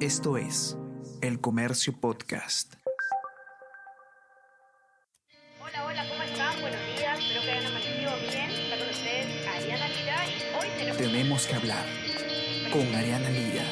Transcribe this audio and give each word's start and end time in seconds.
Esto 0.00 0.36
es 0.36 0.76
El 1.22 1.40
Comercio 1.40 1.98
Podcast. 1.98 2.74
Hola, 5.58 5.86
hola, 5.86 6.06
¿cómo 6.10 6.22
están? 6.22 6.60
Buenos 6.60 6.80
días, 6.98 7.18
espero 7.18 7.40
que 7.40 7.50
hayan 7.50 7.66
amanecido 7.66 8.10
bien. 8.30 8.50
Está 8.50 8.78
con 8.78 8.88
ustedes 8.90 9.48
Ariana 9.48 9.88
Lira 9.88 10.26
y 10.26 10.54
hoy 10.54 10.68
tenemos... 10.76 10.98
Tenemos 10.98 11.46
que 11.46 11.54
hablar 11.54 11.86
con 12.70 12.94
Ariana 12.94 13.30
Lira. 13.30 13.64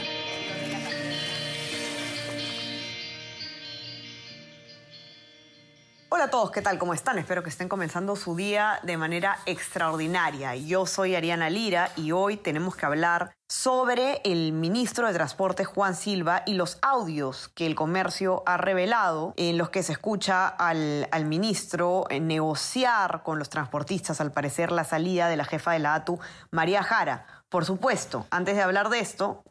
Hola 6.08 6.24
a 6.24 6.30
todos, 6.30 6.50
¿qué 6.52 6.62
tal? 6.62 6.78
¿Cómo 6.78 6.94
están? 6.94 7.18
Espero 7.18 7.42
que 7.42 7.50
estén 7.50 7.68
comenzando 7.68 8.16
su 8.16 8.34
día 8.34 8.80
de 8.82 8.96
manera 8.96 9.40
extraordinaria. 9.44 10.56
Yo 10.56 10.86
soy 10.86 11.16
Ariana 11.16 11.50
Lira 11.50 11.90
y 11.96 12.12
hoy 12.12 12.38
tenemos 12.38 12.76
que 12.76 12.86
hablar 12.86 13.36
sobre 13.54 14.20
el 14.24 14.52
ministro 14.52 15.06
de 15.06 15.12
Transporte 15.12 15.64
Juan 15.64 15.94
Silva 15.94 16.42
y 16.44 16.54
los 16.54 16.76
audios 16.82 17.48
que 17.54 17.66
el 17.66 17.76
comercio 17.76 18.42
ha 18.46 18.56
revelado 18.56 19.32
en 19.36 19.58
los 19.58 19.70
que 19.70 19.84
se 19.84 19.92
escucha 19.92 20.48
al, 20.48 21.06
al 21.12 21.24
ministro 21.24 22.04
negociar 22.20 23.22
con 23.22 23.38
los 23.38 23.50
transportistas, 23.50 24.20
al 24.20 24.32
parecer, 24.32 24.72
la 24.72 24.82
salida 24.82 25.28
de 25.28 25.36
la 25.36 25.44
jefa 25.44 25.70
de 25.70 25.78
la 25.78 25.94
ATU, 25.94 26.18
María 26.50 26.82
Jara. 26.82 27.26
Por 27.48 27.64
supuesto, 27.64 28.26
antes 28.30 28.56
de 28.56 28.62
hablar 28.62 28.88
de 28.88 28.98
esto, 28.98 29.44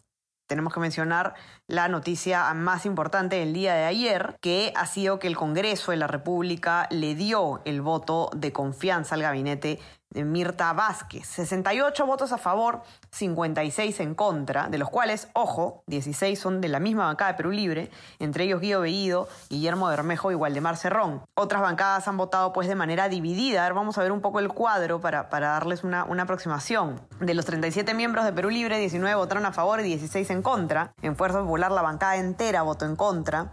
tenemos 0.47 0.73
que 0.73 0.81
mencionar 0.81 1.33
la 1.67 1.87
noticia 1.87 2.53
más 2.53 2.85
importante 2.85 3.37
del 3.37 3.53
día 3.53 3.73
de 3.73 3.85
ayer, 3.85 4.35
que 4.41 4.73
ha 4.75 4.85
sido 4.85 5.17
que 5.17 5.27
el 5.27 5.37
Congreso 5.37 5.91
de 5.91 5.97
la 5.97 6.07
República 6.07 6.87
le 6.91 7.15
dio 7.15 7.61
el 7.63 7.81
voto 7.81 8.29
de 8.35 8.51
confianza 8.51 9.15
al 9.15 9.21
gabinete 9.21 9.79
de 10.13 10.23
Mirta 10.23 10.71
Vázquez. 10.73 11.27
68 11.27 12.05
votos 12.05 12.31
a 12.31 12.37
favor, 12.37 12.83
56 13.11 13.99
en 13.99 14.15
contra, 14.15 14.69
de 14.69 14.77
los 14.77 14.89
cuales, 14.89 15.27
ojo, 15.33 15.83
16 15.87 16.39
son 16.39 16.61
de 16.61 16.69
la 16.69 16.79
misma 16.79 17.05
bancada 17.05 17.31
de 17.31 17.37
Perú 17.37 17.51
Libre, 17.51 17.91
entre 18.19 18.45
ellos 18.45 18.61
Guido 18.61 18.81
Bellido, 18.81 19.27
Guillermo 19.49 19.87
Bermejo 19.87 20.31
y 20.31 20.35
Waldemar 20.35 20.77
Cerrón. 20.77 21.23
Otras 21.35 21.61
bancadas 21.61 22.07
han 22.07 22.17
votado 22.17 22.53
pues 22.53 22.67
de 22.67 22.75
manera 22.75 23.09
dividida. 23.09 23.61
A 23.61 23.63
ver, 23.63 23.73
vamos 23.73 23.97
a 23.97 24.03
ver 24.03 24.11
un 24.11 24.21
poco 24.21 24.39
el 24.39 24.49
cuadro 24.49 25.01
para, 25.01 25.29
para 25.29 25.49
darles 25.49 25.83
una, 25.83 26.05
una 26.05 26.23
aproximación. 26.23 27.01
De 27.19 27.33
los 27.33 27.45
37 27.45 27.93
miembros 27.93 28.25
de 28.25 28.33
Perú 28.33 28.49
Libre, 28.49 28.77
19 28.77 29.15
votaron 29.15 29.45
a 29.45 29.51
favor 29.51 29.79
y 29.79 29.83
16 29.83 30.29
en 30.29 30.41
contra. 30.41 30.93
En 31.01 31.15
Fuerza 31.15 31.39
Popular 31.39 31.71
la 31.71 31.81
bancada 31.81 32.17
entera 32.17 32.61
votó 32.61 32.85
en 32.85 32.95
contra. 32.95 33.51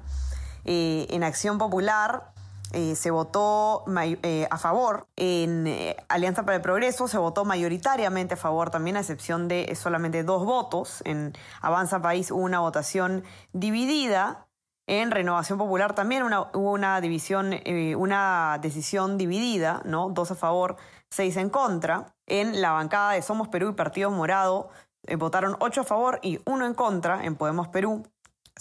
Eh, 0.64 1.06
en 1.10 1.24
Acción 1.24 1.58
Popular 1.58 2.32
eh, 2.72 2.94
se 2.94 3.10
votó 3.10 3.84
eh, 4.22 4.46
a 4.50 4.56
favor. 4.58 5.08
En 5.16 5.66
eh, 5.66 5.96
Alianza 6.08 6.44
para 6.44 6.56
el 6.56 6.62
Progreso 6.62 7.08
se 7.08 7.18
votó 7.18 7.44
mayoritariamente 7.44 8.34
a 8.34 8.36
favor, 8.36 8.70
también 8.70 8.96
a 8.96 9.00
excepción 9.00 9.48
de 9.48 9.74
solamente 9.74 10.22
dos 10.22 10.44
votos. 10.44 11.02
En 11.04 11.32
Avanza 11.60 12.00
País 12.00 12.30
hubo 12.30 12.42
una 12.42 12.60
votación 12.60 13.24
dividida. 13.52 14.46
En 14.86 15.10
Renovación 15.10 15.58
Popular 15.58 15.94
también 15.94 16.22
una, 16.22 16.42
hubo 16.52 16.72
una 16.72 17.00
división, 17.00 17.54
una 17.96 18.58
decisión 18.60 19.18
dividida, 19.18 19.82
¿no? 19.84 20.10
Dos 20.10 20.32
a 20.32 20.34
favor, 20.34 20.76
seis 21.10 21.36
en 21.36 21.48
contra. 21.50 22.14
En 22.26 22.60
la 22.60 22.72
bancada 22.72 23.12
de 23.12 23.22
Somos 23.22 23.48
Perú 23.48 23.70
y 23.70 23.74
Partido 23.74 24.10
Morado 24.10 24.70
votaron 25.16 25.56
ocho 25.60 25.82
a 25.82 25.84
favor 25.84 26.18
y 26.22 26.40
uno 26.44 26.66
en 26.66 26.74
contra 26.74 27.24
en 27.24 27.36
Podemos 27.36 27.68
Perú 27.68 28.02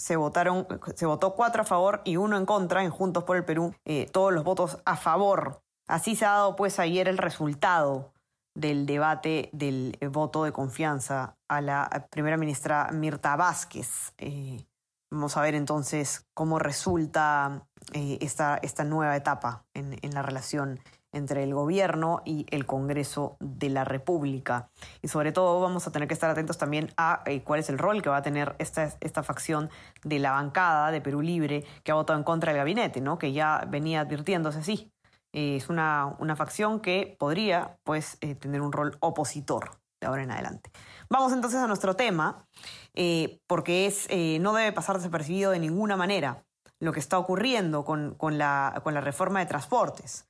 se 0.00 0.16
votaron, 0.16 0.66
se 0.94 1.04
votó 1.04 1.34
cuatro 1.34 1.60
a 1.60 1.66
favor 1.66 2.00
y 2.04 2.16
uno 2.16 2.38
en 2.38 2.46
contra 2.46 2.82
en 2.82 2.90
Juntos 2.90 3.24
por 3.24 3.36
el 3.36 3.44
Perú, 3.44 3.74
eh, 3.84 4.08
todos 4.10 4.32
los 4.32 4.44
votos 4.44 4.78
a 4.86 4.96
favor. 4.96 5.60
Así 5.86 6.16
se 6.16 6.24
ha 6.24 6.30
dado 6.30 6.56
pues 6.56 6.78
ayer 6.78 7.06
el 7.06 7.18
resultado 7.18 8.14
del 8.54 8.86
debate 8.86 9.50
del 9.52 9.98
eh, 10.00 10.06
voto 10.06 10.44
de 10.44 10.52
confianza 10.52 11.36
a 11.48 11.60
la 11.60 12.06
primera 12.10 12.38
ministra 12.38 12.88
Mirta 12.92 13.36
Vázquez. 13.36 14.14
Eh, 14.16 14.64
vamos 15.10 15.36
a 15.36 15.42
ver 15.42 15.54
entonces 15.54 16.24
cómo 16.32 16.58
resulta 16.58 17.66
esta, 17.92 18.58
esta 18.62 18.84
nueva 18.84 19.16
etapa 19.16 19.66
en 19.74 20.14
la 20.14 20.22
relación 20.22 20.80
entre 21.12 21.42
el 21.42 21.54
gobierno 21.54 22.22
y 22.24 22.46
el 22.50 22.66
Congreso 22.66 23.36
de 23.40 23.68
la 23.68 23.84
República. 23.84 24.70
Y 25.02 25.08
sobre 25.08 25.32
todo 25.32 25.60
vamos 25.60 25.86
a 25.86 25.92
tener 25.92 26.08
que 26.08 26.14
estar 26.14 26.30
atentos 26.30 26.58
también 26.58 26.92
a 26.96 27.22
eh, 27.26 27.42
cuál 27.42 27.60
es 27.60 27.68
el 27.68 27.78
rol 27.78 28.02
que 28.02 28.10
va 28.10 28.18
a 28.18 28.22
tener 28.22 28.54
esta, 28.58 28.90
esta 29.00 29.22
facción 29.22 29.70
de 30.04 30.18
la 30.18 30.32
bancada 30.32 30.90
de 30.90 31.00
Perú 31.00 31.22
Libre 31.22 31.64
que 31.82 31.92
ha 31.92 31.94
votado 31.94 32.18
en 32.18 32.24
contra 32.24 32.52
del 32.52 32.58
gabinete, 32.58 33.00
¿no? 33.00 33.18
que 33.18 33.32
ya 33.32 33.64
venía 33.68 34.00
advirtiéndose 34.00 34.60
así. 34.60 34.92
Eh, 35.32 35.56
es 35.56 35.68
una, 35.68 36.16
una, 36.18 36.34
facción 36.34 36.80
que 36.80 37.16
podría 37.18 37.78
pues, 37.84 38.18
eh, 38.20 38.34
tener 38.34 38.60
un 38.60 38.72
rol 38.72 38.96
opositor 39.00 39.78
de 40.00 40.08
ahora 40.08 40.24
en 40.24 40.32
adelante. 40.32 40.70
Vamos 41.08 41.32
entonces 41.32 41.60
a 41.60 41.66
nuestro 41.66 41.94
tema, 41.94 42.46
porque 43.46 43.86
es, 43.86 44.08
no 44.40 44.54
debe 44.54 44.72
pasar 44.72 44.96
desapercibido 44.96 45.50
de 45.50 45.58
ninguna 45.58 45.96
manera 45.96 46.42
lo 46.80 46.92
que 46.92 47.00
está 47.00 47.18
ocurriendo 47.18 47.84
con, 47.84 48.14
con, 48.14 48.38
la, 48.38 48.80
con 48.82 48.94
la 48.94 49.02
reforma 49.02 49.40
de 49.40 49.46
transportes. 49.46 50.29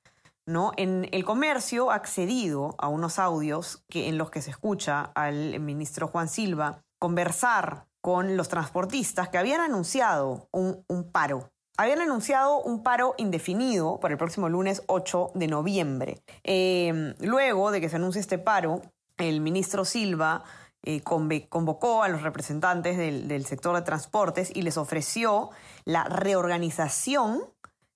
En 0.77 1.09
el 1.13 1.25
comercio 1.25 1.91
ha 1.91 1.95
accedido 1.95 2.75
a 2.79 2.89
unos 2.89 3.21
audios 3.21 3.85
que, 3.89 4.09
en 4.09 4.19
los 4.19 4.31
que 4.31 4.43
se 4.43 4.51
escucha 4.51 5.13
al 5.15 5.61
ministro 5.61 6.09
Juan 6.09 6.29
Silva 6.29 6.83
conversar 6.99 7.87
con 8.01 8.37
los 8.37 8.49
transportistas 8.49 9.29
que 9.29 9.39
habían 9.39 9.61
anunciado 9.61 10.49
un, 10.51 11.11
paro. 11.13 11.53
Habían 11.77 12.01
anunciado 12.01 12.61
un 12.63 12.83
paro 12.83 13.15
indefinido 13.17 14.01
para 14.01 14.13
el 14.13 14.19
próximo 14.19 14.49
lunes 14.49 14.83
8 14.89 15.33
de 15.35 15.47
noviembre. 15.47 16.23
Em, 16.43 17.15
luego 17.21 17.71
de 17.71 17.81
que 17.81 17.89
se 17.89 17.97
anuncie 17.97 18.21
este 18.21 18.39
paro, 18.39 18.83
el 19.19 19.41
ministro 19.41 19.85
Silva 19.85 20.43
eh, 20.83 21.03
convocó 21.03 22.03
a 22.03 22.09
los 22.09 22.23
representantes 22.23 22.97
del 22.97 23.47
sector 23.47 23.77
de 23.77 23.83
transportes 23.83 24.51
y 24.53 24.63
les 24.63 24.79
ofreció 24.79 25.51
la 25.85 26.05
reorganización 26.05 27.43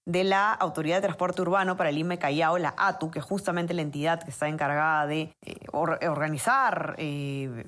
de 0.06 0.24
la 0.24 0.52
Autoridad 0.52 0.96
de 0.96 1.02
Transporte 1.02 1.42
Urbano 1.42 1.76
para 1.76 1.90
el 1.90 1.98
IME 1.98 2.18
Callao, 2.18 2.58
la 2.58 2.74
ATU, 2.76 3.10
que 3.10 3.20
es 3.20 3.24
justamente 3.24 3.74
la 3.74 3.82
entidad 3.82 4.22
que 4.22 4.30
está 4.30 4.48
encargada 4.48 5.06
de 5.06 5.34
eh, 5.42 5.56
organizar, 5.72 6.94
eh, 6.98 7.66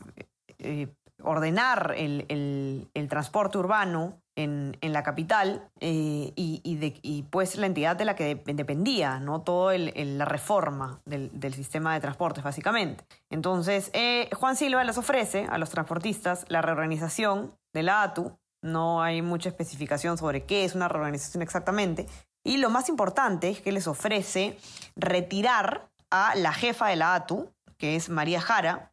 eh, 0.59 0.89
ordenar 1.23 1.95
el, 1.97 2.89
transporte 3.09 3.57
urbano 3.57 4.21
en, 4.35 4.77
la 4.83 5.03
capital 5.03 5.71
y, 5.81 7.25
pues 7.31 7.57
la 7.57 7.67
entidad 7.67 7.97
de 7.97 8.05
la 8.05 8.15
que 8.15 8.35
dependía 8.45 9.19
¿no? 9.19 9.41
toda 9.41 9.79
la 9.79 10.25
reforma 10.27 11.01
del, 11.07 11.31
del, 11.33 11.55
sistema 11.55 11.95
de 11.95 12.01
transportes, 12.01 12.45
básicamente. 12.45 13.05
Entonces, 13.31 13.91
Juan 14.35 14.57
Silva 14.57 14.85
les 14.85 14.99
ofrece 14.99 15.47
a 15.49 15.57
los 15.57 15.71
transportistas 15.71 16.45
la 16.49 16.61
reorganización 16.61 17.55
de 17.73 17.83
la 17.83 18.03
ATU 18.03 18.37
no 18.63 19.03
hay 19.03 19.23
mucha 19.23 19.49
especificación 19.49 20.19
sobre 20.19 20.45
qué 20.45 20.65
es 20.65 20.75
una 20.75 20.89
reorganización 20.89 21.43
exactamente. 21.43 22.07
Y 22.45 22.59
lo 22.59 22.71
más 22.71 22.89
importante 22.89 23.51
es 23.51 23.61
que 23.61 23.73
les 23.73 23.87
ofrece 23.87 24.59
retirar 24.95 25.91
a 26.11 26.35
la 26.37 26.53
jefa 26.53 26.89
de 26.89 26.97
la 26.97 27.15
ATU, 27.15 27.53
que 27.77 27.97
es 27.97 28.09
María 28.09 28.41
Jara, 28.41 28.93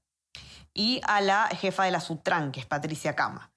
y 0.74 1.02
a 1.08 1.22
la 1.22 1.48
jefa 1.48 1.84
de 1.84 1.92
la 1.92 2.00
SUTRAN, 2.00 2.52
que 2.52 2.60
es 2.60 2.66
Patricia 2.66 3.16
Cama. 3.16 3.52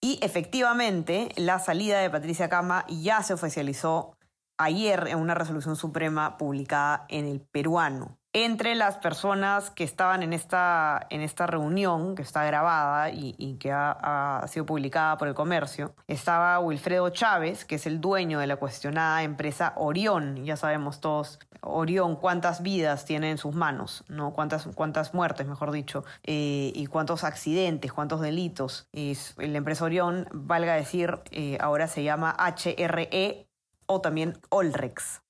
Y 0.00 0.18
efectivamente, 0.22 1.28
la 1.36 1.58
salida 1.58 2.00
de 2.00 2.10
Patricia 2.10 2.48
Cama 2.48 2.84
ya 2.88 3.22
se 3.22 3.34
oficializó 3.34 4.16
ayer 4.58 5.06
en 5.08 5.18
una 5.18 5.34
resolución 5.34 5.76
suprema 5.76 6.36
publicada 6.38 7.04
en 7.08 7.26
el 7.26 7.40
peruano. 7.40 8.18
Entre 8.34 8.74
las 8.74 8.96
personas 8.96 9.68
que 9.68 9.84
estaban 9.84 10.22
en 10.22 10.32
esta, 10.32 11.06
en 11.10 11.20
esta 11.20 11.46
reunión, 11.46 12.14
que 12.14 12.22
está 12.22 12.44
grabada 12.44 13.10
y, 13.10 13.58
que 13.60 13.70
ha, 13.70 14.42
sido 14.48 14.64
publicada 14.64 15.18
por 15.18 15.28
el 15.28 15.34
comercio, 15.34 15.94
estaba 16.08 16.58
Wilfredo 16.58 17.10
Chávez, 17.10 17.66
que 17.66 17.74
es 17.74 17.86
el 17.86 18.00
dueño 18.00 18.38
de 18.38 18.46
la 18.46 18.56
cuestionada 18.56 19.22
empresa 19.22 19.74
Orión. 19.76 20.46
Ya 20.46 20.56
sabemos 20.56 21.02
todos, 21.02 21.40
Orión, 21.60 22.16
cuántas 22.16 22.62
vidas 22.62 23.04
tiene 23.04 23.30
en 23.30 23.36
sus 23.36 23.54
manos, 23.54 24.02
¿no? 24.08 24.32
Cuántas, 24.32 24.66
cuántas 24.74 25.12
muertes, 25.12 25.46
mejor 25.46 25.70
dicho, 25.70 26.02
eh, 26.22 26.72
y 26.74 26.86
cuántos 26.86 27.24
accidentes, 27.24 27.92
cuántos 27.92 28.22
delitos. 28.22 28.88
Y 28.92 29.14
la 29.36 29.58
empresa 29.58 29.84
Orión, 29.84 30.26
valga 30.32 30.72
decir, 30.72 31.20
eh, 31.32 31.58
ahora 31.60 31.86
se 31.86 32.02
llama 32.02 32.34
HRE 32.38 33.46
o 33.84 34.00
también 34.00 34.38
Olrex. 34.48 35.21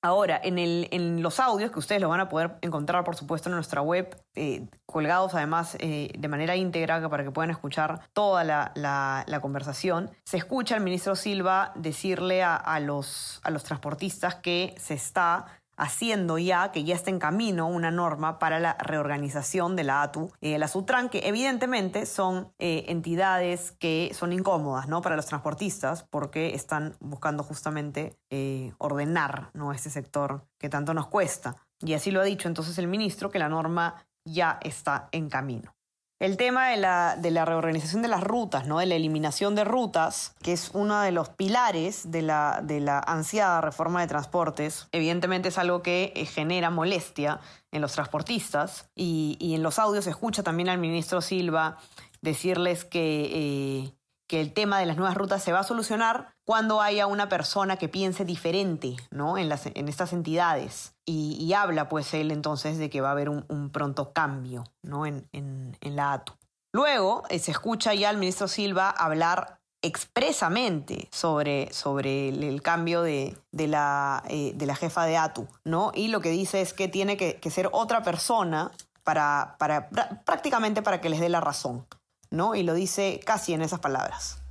Ahora, 0.00 0.40
en, 0.44 0.58
el, 0.58 0.86
en, 0.92 1.22
los 1.22 1.40
audios, 1.40 1.72
que 1.72 1.80
ustedes 1.80 2.00
lo 2.00 2.08
van 2.08 2.20
a 2.20 2.28
poder 2.28 2.56
encontrar, 2.60 3.02
por 3.02 3.16
supuesto, 3.16 3.48
en 3.48 3.56
nuestra 3.56 3.82
web, 3.82 4.16
eh, 4.36 4.68
colgados 4.86 5.34
además 5.34 5.76
eh, 5.80 6.12
de 6.16 6.28
manera 6.28 6.54
íntegra 6.54 7.08
para 7.08 7.24
que 7.24 7.32
puedan 7.32 7.50
escuchar 7.50 8.00
toda 8.12 8.44
la, 8.44 8.70
la, 8.76 9.40
conversación, 9.40 10.10
se 10.24 10.36
escucha 10.36 10.76
al 10.76 10.82
ministro 10.82 11.16
Silva 11.16 11.72
decirle 11.74 12.44
los, 12.80 13.40
a 13.42 13.50
los 13.50 13.64
transportistas 13.64 14.36
que 14.36 14.76
se 14.78 14.94
está 14.94 15.46
haciendo 15.78 16.38
ya, 16.38 16.72
que 16.72 16.84
ya 16.84 16.94
está 16.94 17.10
en 17.10 17.18
camino, 17.18 17.68
una 17.68 17.90
norma 17.90 18.38
para 18.38 18.58
la 18.58 18.74
reorganización 18.74 19.76
de 19.76 19.84
la 19.84 20.02
ATU, 20.02 20.30
eh, 20.40 20.58
la 20.58 20.68
SUTRAN, 20.68 21.08
que 21.08 21.20
evidentemente 21.26 22.04
son 22.04 22.52
eh, 22.58 22.84
entidades 22.88 23.72
que 23.72 24.10
son 24.12 24.32
incómodas 24.32 24.88
¿no? 24.88 25.00
para 25.00 25.16
los 25.16 25.26
transportistas 25.26 26.02
porque 26.02 26.54
están 26.54 26.96
buscando 27.00 27.44
justamente 27.44 28.18
eh, 28.28 28.72
ordenar 28.78 29.50
¿no? 29.54 29.72
este 29.72 29.88
sector 29.88 30.44
que 30.58 30.68
tanto 30.68 30.92
nos 30.92 31.06
cuesta. 31.06 31.56
Y 31.80 31.94
así 31.94 32.10
lo 32.10 32.20
ha 32.20 32.24
dicho 32.24 32.48
entonces 32.48 32.76
el 32.78 32.88
ministro, 32.88 33.30
que 33.30 33.38
la 33.38 33.48
norma 33.48 34.04
ya 34.24 34.58
está 34.62 35.08
en 35.12 35.30
camino. 35.30 35.77
El 36.20 36.36
tema 36.36 36.70
de 36.70 36.76
la, 36.76 37.16
de 37.16 37.30
la 37.30 37.44
reorganización 37.44 38.02
de 38.02 38.08
las 38.08 38.24
rutas, 38.24 38.66
¿no? 38.66 38.80
de 38.80 38.86
la 38.86 38.96
eliminación 38.96 39.54
de 39.54 39.62
rutas, 39.62 40.34
que 40.42 40.52
es 40.52 40.70
uno 40.74 41.00
de 41.00 41.12
los 41.12 41.28
pilares 41.28 42.10
de 42.10 42.22
la, 42.22 42.60
de 42.60 42.80
la 42.80 42.98
ansiada 42.98 43.60
reforma 43.60 44.00
de 44.00 44.08
transportes, 44.08 44.88
evidentemente 44.90 45.50
es 45.50 45.58
algo 45.58 45.80
que 45.80 46.12
eh, 46.16 46.26
genera 46.26 46.70
molestia 46.70 47.38
en 47.70 47.82
los 47.82 47.92
transportistas 47.92 48.88
y, 48.96 49.36
y 49.38 49.54
en 49.54 49.62
los 49.62 49.78
audios 49.78 50.04
se 50.04 50.10
escucha 50.10 50.42
también 50.42 50.68
al 50.68 50.78
ministro 50.78 51.20
Silva 51.20 51.78
decirles 52.20 52.84
que, 52.84 53.30
eh, 53.32 53.97
que 54.28 54.40
el 54.40 54.52
tema 54.52 54.78
de 54.78 54.86
las 54.86 54.96
nuevas 54.96 55.16
rutas 55.16 55.42
se 55.42 55.52
va 55.52 55.60
a 55.60 55.64
solucionar 55.64 56.34
cuando 56.44 56.80
haya 56.80 57.06
una 57.06 57.28
persona 57.28 57.76
que 57.76 57.88
piense 57.88 58.24
diferente 58.24 58.96
¿no? 59.10 59.38
en, 59.38 59.48
las, 59.48 59.66
en 59.66 59.88
estas 59.88 60.12
entidades. 60.12 60.94
Y, 61.06 61.52
habla 61.54 61.88
pues 61.88 62.12
él 62.12 62.30
entonces 62.30 62.78
de 62.78 62.90
que 62.90 63.00
va 63.00 63.08
a 63.08 63.12
haber 63.12 63.30
un, 63.30 63.70
pronto 63.72 64.12
cambio 64.12 64.64
¿no? 64.82 65.06
en, 65.06 65.26
en, 65.32 65.76
en 65.80 65.96
la 65.96 66.12
ATU. 66.12 66.34
Luego 66.72 67.22
eh, 67.30 67.38
se 67.38 67.50
escucha 67.50 67.94
ya 67.94 68.10
al 68.10 68.18
ministro 68.18 68.46
Silva 68.46 68.90
hablar 68.90 69.58
expresamente 69.82 71.08
sobre, 71.10 71.72
sobre 71.72 72.28
el, 72.28 72.42
el 72.42 72.62
cambio 72.62 73.02
de, 73.02 73.36
de, 73.52 73.68
la, 73.68 74.22
eh, 74.28 74.52
de 74.54 74.66
la 74.66 74.74
jefa 74.74 75.04
de 75.06 75.16
ATU, 75.16 75.46
¿no? 75.64 75.92
Y 75.94 76.08
lo 76.08 76.20
que 76.20 76.30
dice 76.30 76.60
es 76.60 76.74
que 76.74 76.88
tiene 76.88 77.16
que, 77.16 77.36
que 77.36 77.50
ser 77.50 77.68
otra 77.72 78.02
persona 78.02 78.72
para, 79.04 79.56
para, 79.58 79.88
prácticamente 80.24 80.82
para 80.82 81.00
que 81.00 81.08
les 81.08 81.20
dé 81.20 81.28
la 81.28 81.40
razón, 81.40 81.86
¿no? 82.30 82.54
Y 82.54 82.62
lo 82.62 82.74
dice 82.74 83.20
casi 83.24 83.52
en 83.54 83.62
esas 83.62 83.80
palabras. 83.80 84.42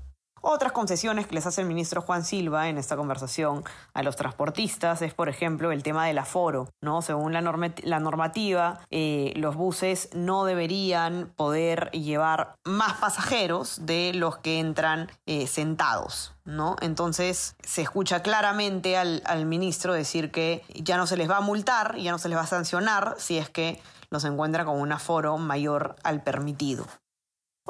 Otras 0.41 0.71
concesiones 0.71 1.27
que 1.27 1.35
les 1.35 1.45
hace 1.45 1.61
el 1.61 1.67
ministro 1.67 2.01
Juan 2.01 2.23
Silva 2.23 2.69
en 2.69 2.77
esta 2.77 2.95
conversación 2.95 3.63
a 3.93 4.03
los 4.03 4.15
transportistas 4.15 5.01
es, 5.01 5.13
por 5.13 5.29
ejemplo, 5.29 5.71
el 5.71 5.83
tema 5.83 6.05
del 6.05 6.17
aforo. 6.19 6.69
¿no? 6.81 7.01
Según 7.01 7.33
la, 7.33 7.41
normativa, 7.41 8.79
eh, 8.89 9.33
los 9.35 9.55
buses 9.55 10.09
no 10.13 10.45
deberían 10.45 11.33
poder 11.35 11.89
llevar 11.91 12.55
más 12.63 12.93
pasajeros 12.93 13.85
de 13.85 14.13
los 14.13 14.37
que 14.37 14.59
entran 14.59 15.09
eh, 15.25 15.47
sentados. 15.47 16.33
¿no? 16.45 16.75
Entonces 16.81 17.55
se 17.63 17.81
escucha 17.81 18.21
claramente 18.21 18.95
al, 18.95 19.23
al 19.25 19.45
ministro 19.45 19.93
decir 19.93 20.31
que 20.31 20.63
ya 20.73 20.97
no 20.97 21.07
se 21.07 21.17
les 21.17 21.29
va 21.29 21.37
a 21.37 21.41
multar, 21.41 21.97
ya 21.97 22.11
no 22.11 22.19
se 22.19 22.29
les 22.29 22.37
va 22.37 22.43
a 22.43 22.47
sancionar 22.47 23.15
si 23.17 23.37
es 23.37 23.49
que 23.49 23.81
los 24.09 24.23
encuentra 24.23 24.63
con 24.63 24.79
un 24.79 24.91
aforo 24.91 25.37
mayor 25.37 25.97
al 26.03 26.23
permitido. 26.23 26.85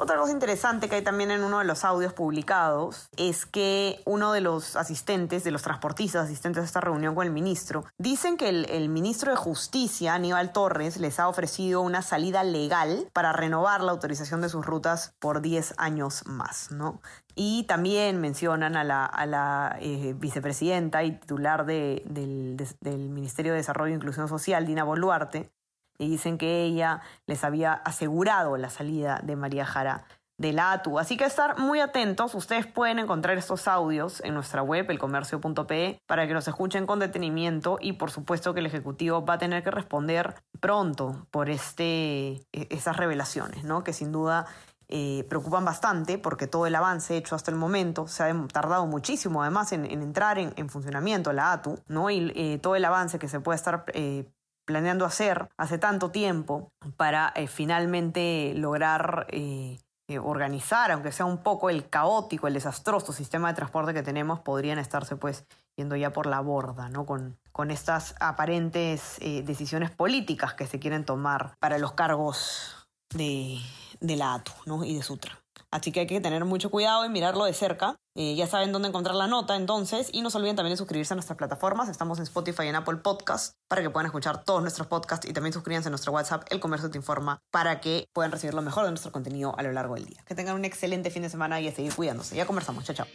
Otra 0.00 0.16
cosa 0.16 0.30
interesante 0.30 0.88
que 0.88 0.94
hay 0.94 1.02
también 1.02 1.32
en 1.32 1.42
uno 1.42 1.58
de 1.58 1.64
los 1.64 1.84
audios 1.84 2.12
publicados 2.12 3.08
es 3.16 3.46
que 3.46 4.00
uno 4.04 4.32
de 4.32 4.40
los 4.40 4.76
asistentes, 4.76 5.42
de 5.42 5.50
los 5.50 5.62
transportistas 5.62 6.26
asistentes 6.26 6.62
a 6.62 6.66
esta 6.66 6.80
reunión 6.80 7.16
con 7.16 7.26
el 7.26 7.32
ministro, 7.32 7.84
dicen 7.98 8.36
que 8.36 8.48
el, 8.48 8.88
ministro 8.90 9.32
de 9.32 9.36
Justicia, 9.36 10.14
Aníbal 10.14 10.52
Torres, 10.52 10.98
les 10.98 11.18
ha 11.18 11.26
ofrecido 11.26 11.80
una 11.80 12.02
salida 12.02 12.44
legal 12.44 13.08
para 13.12 13.32
renovar 13.32 13.80
la 13.80 13.90
autorización 13.90 14.40
de 14.40 14.48
sus 14.48 14.64
rutas 14.64 15.16
por 15.18 15.42
10 15.42 15.74
años 15.78 16.22
más, 16.26 16.70
¿no? 16.70 17.00
Y 17.34 17.64
también 17.64 18.20
mencionan 18.20 18.76
a 18.76 18.84
la, 18.84 19.76
eh, 19.80 20.14
vicepresidenta 20.16 21.02
y 21.02 21.18
titular 21.18 21.66
de, 21.66 22.04
del, 22.06 22.56
de, 22.56 22.68
del 22.80 23.08
Ministerio 23.08 23.50
de 23.50 23.58
Desarrollo 23.58 23.94
e 23.94 23.96
Inclusión 23.96 24.28
Social, 24.28 24.64
Dina 24.64 24.84
Boluarte, 24.84 25.50
y 25.98 26.08
dicen 26.08 26.38
que 26.38 26.62
ella 26.62 27.00
les 27.26 27.44
había 27.44 27.72
asegurado 27.72 28.56
la 28.56 28.70
salida 28.70 29.20
de 29.22 29.36
María 29.36 29.66
Jara 29.66 30.04
de 30.38 30.52
la 30.52 30.72
ATU. 30.72 30.98
Así 30.98 31.16
que 31.16 31.24
estar 31.24 31.58
muy 31.58 31.80
atentos, 31.80 32.34
ustedes 32.34 32.66
pueden 32.66 33.00
encontrar 33.00 33.36
estos 33.36 33.66
audios 33.66 34.22
en 34.24 34.34
nuestra 34.34 34.62
web, 34.62 34.88
elcomercio.pe, 34.88 36.00
para 36.06 36.26
que 36.28 36.34
los 36.34 36.46
escuchen 36.46 36.86
con 36.86 37.00
detenimiento 37.00 37.78
y 37.80 37.94
por 37.94 38.10
supuesto 38.10 38.54
que 38.54 38.60
el 38.60 38.66
Ejecutivo 38.66 39.24
va 39.24 39.34
a 39.34 39.38
tener 39.38 39.62
que 39.64 39.72
responder 39.72 40.36
pronto 40.60 41.26
por 41.32 41.50
este, 41.50 42.40
esas 42.52 42.96
revelaciones, 42.96 43.64
¿no? 43.64 43.82
que 43.82 43.92
sin 43.92 44.12
duda 44.12 44.46
eh, 44.90 45.26
preocupan 45.28 45.66
bastante 45.66 46.16
porque 46.16 46.46
todo 46.46 46.66
el 46.66 46.74
avance 46.74 47.14
hecho 47.14 47.34
hasta 47.34 47.50
el 47.50 47.58
momento 47.58 48.08
se 48.08 48.22
ha 48.22 48.46
tardado 48.50 48.86
muchísimo 48.86 49.42
además 49.42 49.72
en, 49.72 49.84
en 49.84 50.00
entrar 50.00 50.38
en, 50.38 50.54
en, 50.56 50.70
funcionamiento 50.70 51.30
la 51.34 51.52
ATU, 51.52 51.78
¿no? 51.88 52.08
Y 52.08 52.32
eh, 52.34 52.58
todo 52.58 52.74
el 52.74 52.86
avance 52.86 53.18
que 53.18 53.28
se 53.28 53.38
puede 53.40 53.56
estar 53.56 53.84
eh, 53.92 54.24
planeando 54.68 55.06
hacer 55.06 55.48
hace 55.56 55.78
tanto 55.78 56.10
tiempo 56.10 56.70
para 56.98 57.32
eh, 57.34 57.46
finalmente 57.46 58.52
lograr 58.54 59.26
eh, 59.30 59.78
eh, 60.08 60.18
organizar, 60.18 60.92
aunque 60.92 61.10
sea 61.10 61.24
un 61.24 61.38
poco 61.38 61.70
el 61.70 61.88
caótico, 61.88 62.46
el 62.46 62.52
desastroso 62.52 63.14
sistema 63.14 63.48
de 63.48 63.54
transporte 63.54 63.94
que 63.94 64.02
tenemos, 64.02 64.40
podrían 64.40 64.78
estarse 64.78 65.16
pues 65.16 65.46
yendo 65.78 65.96
ya 65.96 66.12
por 66.12 66.26
la 66.26 66.40
borda, 66.40 66.90
¿no? 66.90 67.06
Con, 67.06 67.38
con 67.50 67.70
estas 67.70 68.14
aparentes 68.20 69.18
decisiones 69.20 69.90
políticas 69.90 70.52
que 70.52 70.66
se 70.66 70.78
quieren 70.78 71.04
tomar 71.04 71.56
para 71.60 71.78
los 71.78 71.92
cargos 71.92 72.88
de, 73.14 73.58
de 74.00 74.16
la 74.16 74.34
ATU 74.34 74.52
¿no? 74.66 74.84
y 74.84 74.94
de 74.94 75.02
Sutra. 75.02 75.38
Así 75.70 75.92
que 75.92 76.00
hay 76.00 76.06
que 76.06 76.20
tener 76.20 76.44
mucho 76.44 76.70
cuidado 76.70 77.04
y 77.04 77.08
mirarlo 77.08 77.44
de 77.44 77.52
cerca. 77.52 77.96
Eh, 78.14 78.34
ya 78.34 78.46
saben 78.46 78.72
dónde 78.72 78.88
encontrar 78.88 79.14
la 79.14 79.26
nota 79.26 79.54
entonces. 79.54 80.08
Y 80.12 80.22
no 80.22 80.30
se 80.30 80.38
olviden 80.38 80.56
también 80.56 80.72
de 80.72 80.78
suscribirse 80.78 81.14
a 81.14 81.16
nuestras 81.16 81.36
plataformas. 81.36 81.88
Estamos 81.88 82.18
en 82.18 82.24
Spotify 82.24 82.64
y 82.64 82.68
en 82.68 82.76
Apple 82.76 82.96
Podcast 82.96 83.54
para 83.68 83.82
que 83.82 83.90
puedan 83.90 84.06
escuchar 84.06 84.44
todos 84.44 84.62
nuestros 84.62 84.86
podcasts. 84.86 85.28
Y 85.28 85.32
también 85.32 85.52
suscríbanse 85.52 85.88
a 85.88 85.90
nuestro 85.90 86.12
WhatsApp, 86.12 86.44
El 86.50 86.60
Comercio 86.60 86.90
Te 86.90 86.96
Informa, 86.96 87.42
para 87.50 87.80
que 87.80 88.08
puedan 88.12 88.32
recibir 88.32 88.54
lo 88.54 88.62
mejor 88.62 88.84
de 88.84 88.90
nuestro 88.90 89.12
contenido 89.12 89.54
a 89.58 89.62
lo 89.62 89.72
largo 89.72 89.94
del 89.94 90.06
día. 90.06 90.22
Que 90.24 90.34
tengan 90.34 90.56
un 90.56 90.64
excelente 90.64 91.10
fin 91.10 91.22
de 91.22 91.28
semana 91.28 91.60
y 91.60 91.68
a 91.68 91.74
seguir 91.74 91.94
cuidándose. 91.94 92.34
Ya 92.34 92.46
conversamos. 92.46 92.84
Chao, 92.84 92.96
chao. 92.96 93.06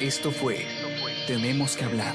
Esto 0.00 0.30
fue 0.30 0.66
Tenemos 1.26 1.74
que 1.74 1.84
hablar. 1.84 2.14